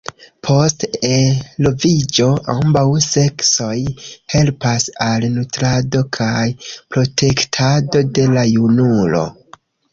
[0.47, 3.75] Post eloviĝo, ambaŭ seksoj
[4.37, 6.49] helpas al nutrado kaj
[6.97, 9.27] protektado de la junulo.